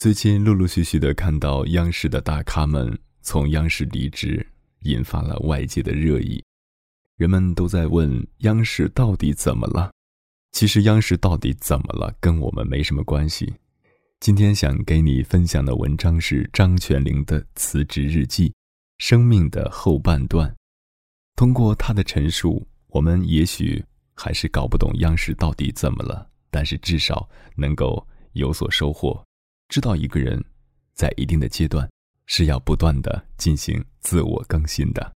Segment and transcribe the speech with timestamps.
[0.00, 4.44] 最近陆陆续续的看到央视的大咖们从央视离职，
[4.84, 6.42] 引发了外界的热议。
[7.18, 9.92] 人们都在问央视到底怎么了？
[10.52, 13.52] 其实央视到底怎么了，跟我们没什么关系。
[14.20, 18.54] 今天想给你分享的文章是张泉灵的辞职日记，
[18.96, 20.50] 生命的后半段。
[21.36, 29.22] 通过他的陈述，我们也许还是搞不懂央视到底怎么了，但是至少能够有所收获。
[29.70, 30.44] 知道一个人，
[30.94, 31.88] 在一定的阶段，
[32.26, 35.12] 是要不断的进行自我更新的。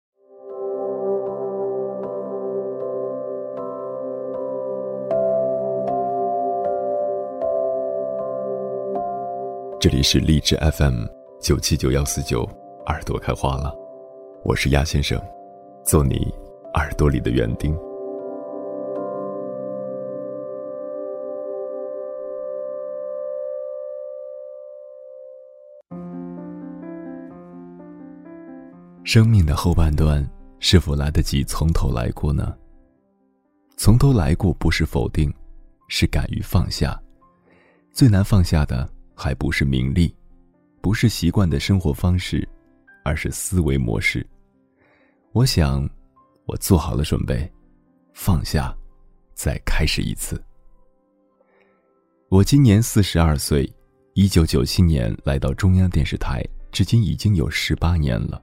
[9.80, 11.04] 这里是励志 FM
[11.40, 12.48] 九七九幺四九，
[12.86, 13.74] 耳朵开花了，
[14.44, 15.20] 我是鸭先生，
[15.84, 16.32] 做你
[16.74, 17.76] 耳朵里的园丁。
[29.04, 30.26] 生命的后半段，
[30.60, 32.56] 是否来得及从头来过呢？
[33.76, 35.32] 从头来过不是否定，
[35.88, 36.98] 是敢于放下。
[37.92, 40.12] 最难放下的，还不是名利，
[40.80, 42.48] 不是习惯的生活方式，
[43.04, 44.26] 而是思维模式。
[45.32, 45.86] 我想，
[46.46, 47.48] 我做好了准备，
[48.14, 48.74] 放下，
[49.34, 50.42] 再开始一次。
[52.30, 53.70] 我今年四十二岁，
[54.14, 58.42] 一九九七年来到中央电视台，至今已经有十八年了。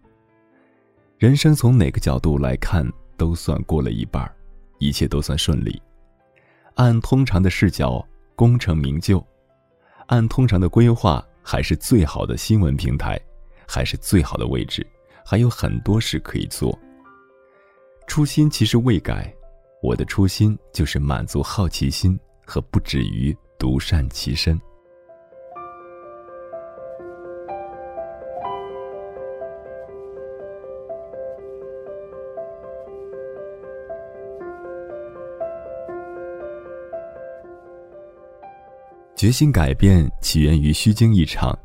[1.21, 2.83] 人生从哪个角度来看，
[3.15, 4.27] 都算过了一半
[4.79, 5.79] 一切都算顺利。
[6.73, 8.03] 按通常的视角，
[8.35, 9.23] 功成名就；
[10.07, 13.21] 按通常的规划，还是最好的新闻平台，
[13.67, 14.83] 还是最好的位置，
[15.23, 16.75] 还有很多事可以做。
[18.07, 19.31] 初心其实未改，
[19.83, 24.59] 我的初心就是满足好奇心和不止于独善其身。
[39.21, 41.55] 决心改变起源于虚惊一场，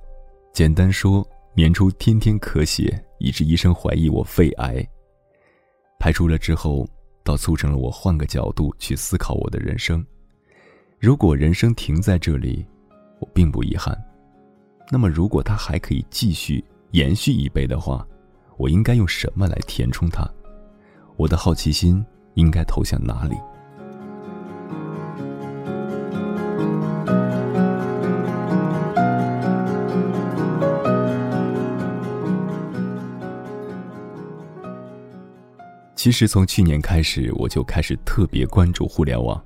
[0.52, 4.86] 简单说，年初天天咳血，以致医生怀疑我肺癌。
[5.98, 6.86] 排除了之后，
[7.24, 10.04] 倒促成了我换个角度去思考我的人生。
[10.98, 12.62] 如果人生停在这里，
[13.20, 13.98] 我并不遗憾。
[14.92, 18.06] 那么，如果它还可以继续延续一倍的话，
[18.58, 20.30] 我应该用什么来填充它？
[21.16, 23.34] 我的好奇心应该投向哪里？
[36.06, 39.44] 其实从去年开始，我就开始特别关注互联网，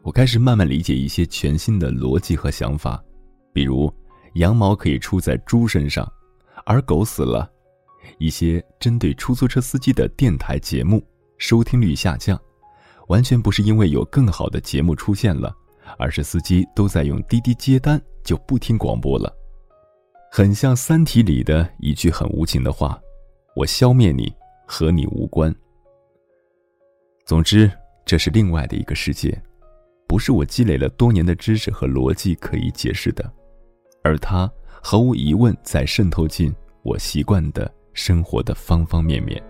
[0.00, 2.98] 我开始慢慢理解一些全新的逻辑和想法，
[3.52, 3.92] 比如
[4.36, 6.10] 羊毛可以出在猪身上，
[6.64, 7.46] 而狗死了；
[8.16, 12.40] 一些针对出租车司机的电台节目收听率下降，
[13.08, 15.54] 完全不是因为有更好的节目出现了，
[15.98, 19.30] 而是司机都在用滴滴接单，就不听广播了。
[20.32, 22.98] 很像《三体》里的一句很无情的话
[23.54, 24.32] ：“我消灭你，
[24.66, 25.54] 和你无关。”
[27.28, 27.70] 总之，
[28.06, 29.38] 这是另外的一个世界，
[30.06, 33.30] 不是我积累了多年的知识和逻辑可以解释的，
[34.02, 34.50] 而它
[34.82, 36.50] 毫无疑问在渗透进
[36.82, 39.42] 我习惯的生活的方方面面。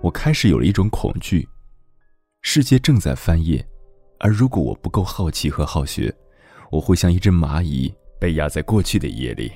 [0.00, 1.48] 我开始有了一种恐惧：
[2.42, 3.66] 世界正在翻页，
[4.20, 6.14] 而如果我不够好奇和好学，
[6.70, 9.50] 我会像一只蚂蚁被压在过去的夜里。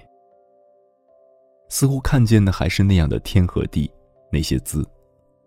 [1.69, 3.91] 似乎看见的还是那样的天和地，
[4.33, 4.89] 那些字，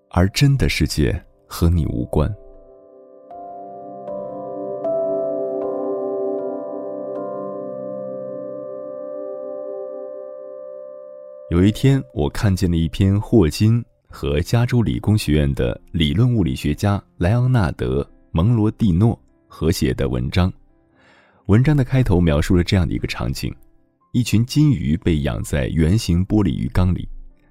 [0.10, 2.30] 而真的世界和你无关。
[11.52, 20.52] 有一天，我看见了一篇霍金和加州理工学院的理论物理学家莱昂纳德·蒙罗蒂诺合写的文章。
[21.48, 23.52] 文章的开头描述了这样的一个场景。
[24.12, 27.08] 一群金鱼被养在圆形玻璃鱼缸里，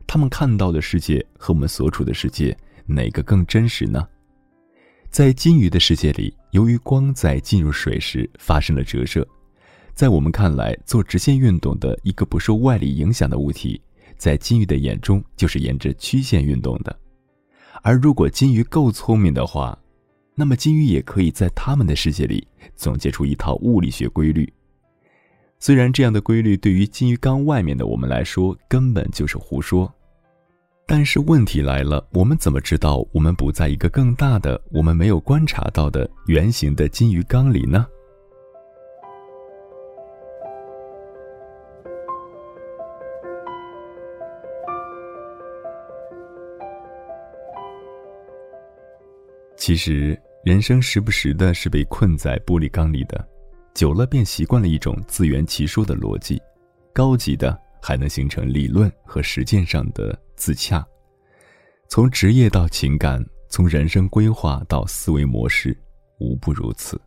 [0.09, 4.05] 它们看到的世界和我们所处的世界哪个更真实呢？
[5.09, 9.25] 在金鱼的世界里，由于光在进入水时发生了折射，
[9.95, 13.81] 在我们看来做直线运动的一个不受外力影响的物体，
[14.17, 16.99] 在金鱼的眼中就是沿着曲线运动的。
[17.83, 19.79] 而如果金鱼够聪明的话，
[20.35, 22.45] 那么金鱼也可以在他们的世界里
[22.75, 24.53] 总结出一套物理学规律。
[25.61, 29.93] 虽然这样的规律对于金鱼缸外面的我们来说根本就是胡说，
[30.87, 37.87] 但是问题来了，我们怎么知道我们不在一个更大的、我们没有观察到的圆形的金鱼缸里呢？
[49.57, 53.29] 其实，人生时不时的是被困在玻璃缸里的，
[53.79, 56.43] 久了便习惯了一种自圆其说的逻辑，
[56.93, 60.85] 高级的还能形成理论和实践上的自洽。
[61.89, 65.79] 从职业到情感，从人生规划到思维模式，
[66.19, 67.01] 无不如此。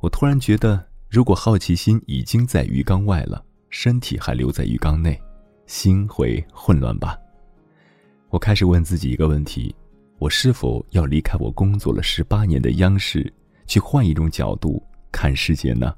[0.00, 5.16] 我突然觉得，如果好奇心已经在鱼缸外了，身体还留在鱼缸内，
[5.64, 7.16] 心会混乱吧？
[8.30, 9.72] 我开始问自己一个问题。
[10.18, 13.32] 我是否要离开我工作了十八年的央视，
[13.68, 15.94] 去换一种角度看世界呢？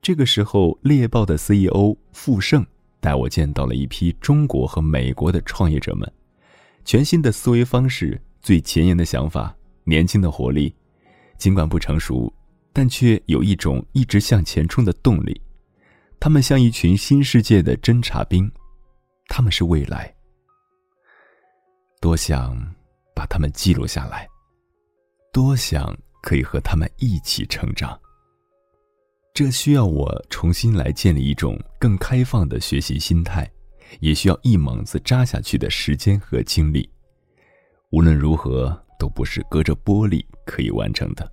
[0.00, 2.66] 这个时候，猎豹的 CEO 傅盛
[3.00, 6.12] 带我见到了一批中国和美国的创业者们，
[6.84, 10.74] 全新的思维方式，最前沿的想法，年轻的活力，
[11.38, 12.32] 尽管不成熟，
[12.72, 15.40] 但却有一种一直向前冲的动力。
[16.18, 18.50] 他们像一群新世界的侦察兵，
[19.28, 20.12] 他们是未来。
[22.00, 22.56] 多想
[23.14, 24.28] 把他们记录下来，
[25.32, 28.00] 多想可以和他们一起成长。
[29.34, 33.50] 这需要我重新来建立一种更开放的学习心态，
[34.00, 36.88] 也需要一猛子扎下去的时间和精力。
[37.90, 41.30] 无论如何，都不是隔着玻璃可以完成的。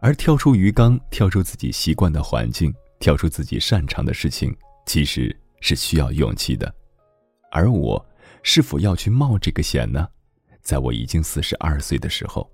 [0.00, 4.56] 而跳出鱼缸，跳出自己习惯的环境，跳出自己擅长的事情，
[4.86, 6.74] 其实是需要勇气的。
[7.50, 8.02] 而我。
[8.42, 10.08] 是否要去冒这个险呢？
[10.62, 12.50] 在我已经四十二岁的时候，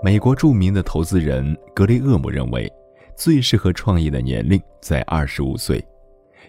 [0.00, 2.72] 美国著名的投资人格雷厄姆认为，
[3.16, 5.84] 最适合创业的年龄在二十五岁，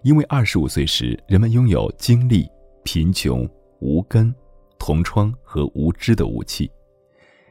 [0.03, 2.47] 因为二十五岁时人们拥有经历、
[2.83, 3.49] 贫穷、
[3.79, 4.33] 无根、
[4.77, 6.69] 同窗和无知的武器。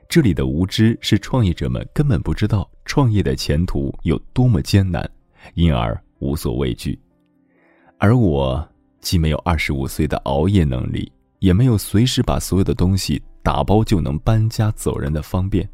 [0.09, 5.09] 这里的无知是创业者们根本不知道创业的前途有多么艰难，
[5.55, 6.01] 因而。
[6.21, 7.01] 无所畏惧，
[7.97, 8.69] 而我
[9.01, 15.69] 既没有二十五岁的熬夜能力，也没有随时把所有的东西打包就能搬家走人的方便。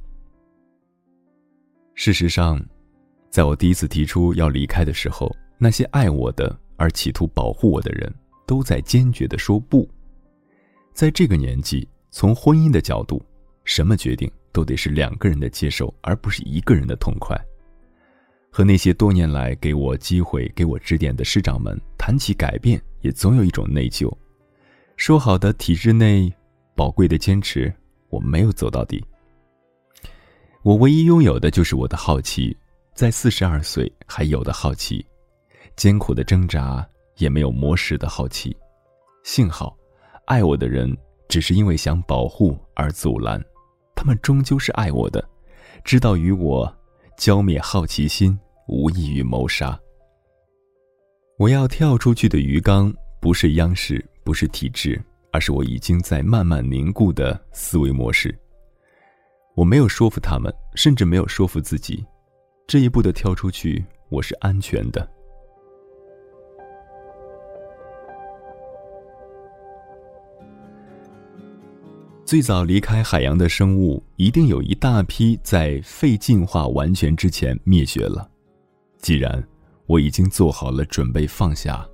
[1.95, 2.61] 事实上，
[3.31, 8.13] 在我第一次提出要离开的时候，那些爱我的而企图保护我的人，
[8.47, 9.89] 都在坚决地说不。
[10.93, 13.25] 在这个年纪，从婚姻的角度，
[13.65, 17.41] 什么决定都得是两个人的接受，而不是一个人的痛快。
[18.51, 24.13] 和那些多年来给我机会、给我指点的师长们谈起改变，也总有一种内疚。
[24.97, 26.33] 说好的体制内
[26.75, 27.73] 宝贵的坚持，
[28.11, 29.05] 我没有走到底。
[30.65, 32.57] 我唯一拥有的就是我的好奇，
[32.95, 35.05] 在四十二岁还有的好奇，
[35.77, 36.89] 艰苦的挣扎
[37.19, 38.57] 也没有磨蚀的好奇。
[39.25, 39.77] 幸好，
[40.25, 40.91] 爱我的人
[41.29, 43.39] 只是因为想保护而阻拦，
[43.95, 45.23] 他们终究是爱我的，
[45.85, 46.75] 知道与我
[47.19, 48.37] 浇灭好奇心。
[48.67, 49.79] 无异于谋杀。
[51.37, 52.91] 我要跳出去的鱼缸，
[53.21, 54.99] 不是央视，不是体制，
[55.31, 58.35] 而是我已经在慢慢凝固的思维模式。
[59.55, 62.05] 我没有说服他们，甚至没有说服自己，
[62.67, 65.09] 这一步的跳出去，我是安全的。
[72.25, 78.29] 最早离开海洋的生物，一定有一大批在肺进化完全之前灭绝了。
[78.99, 79.41] 既然
[79.87, 81.87] 我已经做好了准备放下，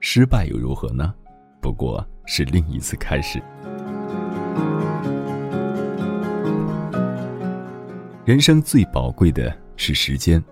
[0.00, 1.14] 失败又如何呢？
[1.62, 3.42] 不过是另一次开始。
[8.26, 10.42] 人生最宝贵的是时间。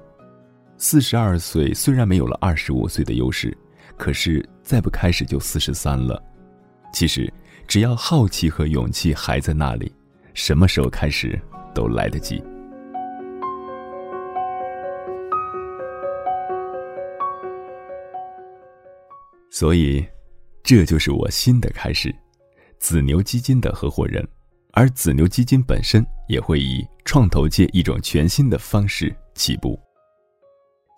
[0.78, 3.52] 四十二岁虽然没有了二十五岁的优势，
[3.96, 6.22] 可是再不开始就四十三了。
[6.92, 7.28] 其实
[7.66, 9.92] 只要好奇和勇气还在那里，
[10.34, 11.36] 什么时候开始
[11.74, 12.40] 都来得及。
[19.50, 20.06] 所以，
[20.62, 22.14] 这就是我新的开始，
[22.78, 24.24] 紫牛基金的合伙人，
[24.74, 29.78] 而紫牛基金本身也会以创投界一种全新的方式起步。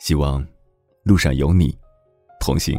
[0.00, 0.46] 希望
[1.02, 1.76] 路上有你
[2.38, 2.78] 同行。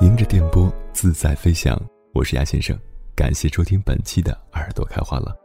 [0.00, 1.80] 迎着电波自在飞翔，
[2.14, 2.78] 我是鸭先生。
[3.14, 5.36] 感谢收听本期的耳朵开花了。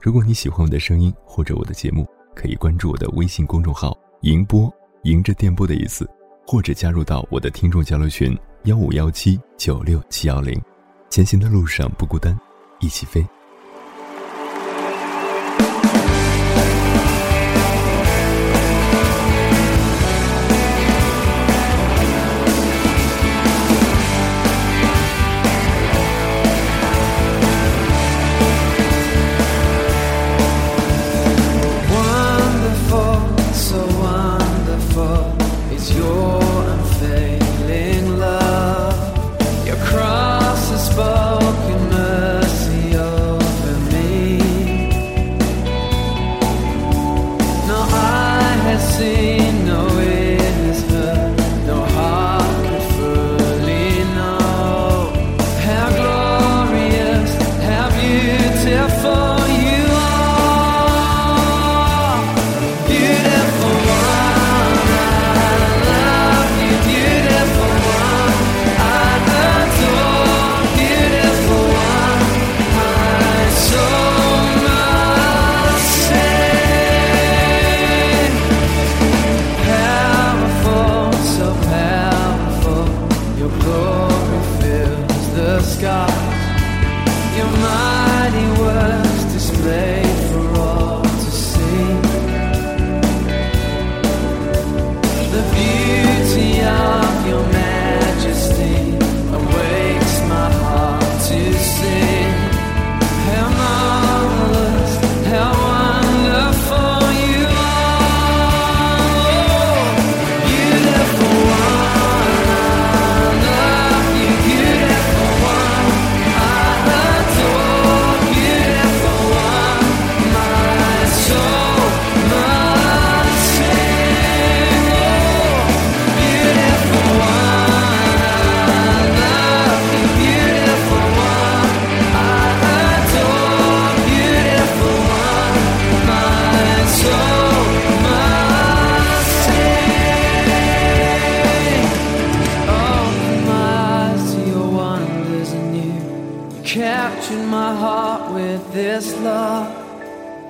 [0.00, 4.72] 如果你喜欢我的声音或者我的节目，可以关注我的微信公众号“迎波”，
[5.04, 6.08] 迎着电波的意思，
[6.46, 10.60] 或者加入到我的听众交流群幺五幺七九六七幺零。
[11.08, 12.38] 前行的路上不孤单，
[12.80, 13.24] 一起飞。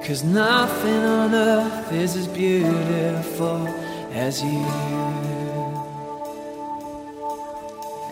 [0.06, 3.66] Cause nothing on earth is as beautiful
[4.12, 4.62] as you.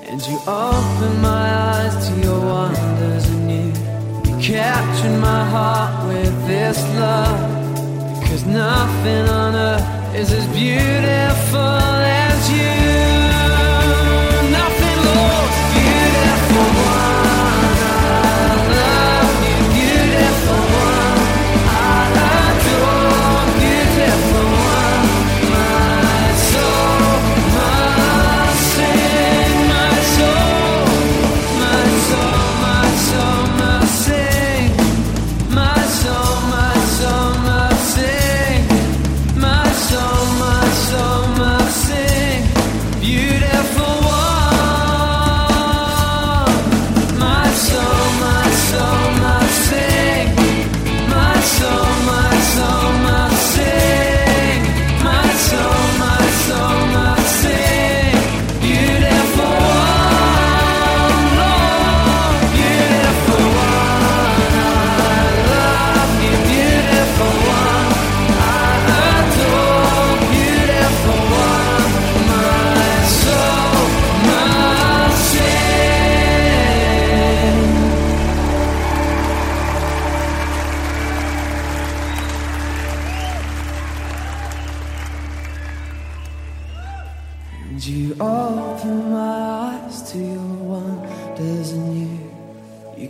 [0.08, 3.74] And you open my eyes to your wonders anew.
[4.24, 8.24] You captured my heart with this love.
[8.24, 12.81] Cause nothing on earth is as beautiful as you.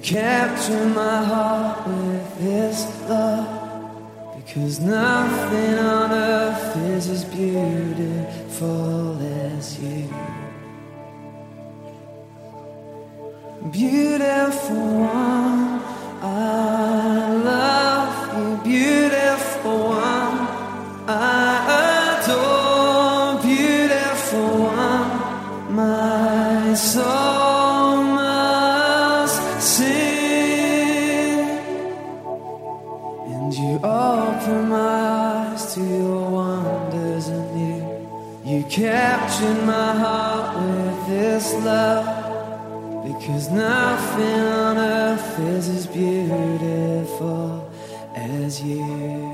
[0.02, 4.34] You capture my heart with this love.
[4.34, 10.12] Because nothing on earth is as beautiful as you.
[13.70, 15.41] Beautiful one,
[33.72, 38.42] you open my eyes to your wonders anew.
[38.44, 42.04] You captured my heart with this love,
[43.06, 47.72] because nothing on earth is as beautiful
[48.14, 49.31] as you.